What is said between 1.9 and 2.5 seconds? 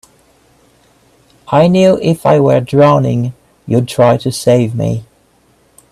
if I